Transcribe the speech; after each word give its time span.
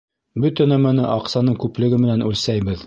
Бөтә 0.45 0.67
нәмәне 0.71 1.05
аҡсаның 1.11 1.61
күплеге 1.67 2.03
менән 2.07 2.27
үлсәйбеҙ. 2.31 2.79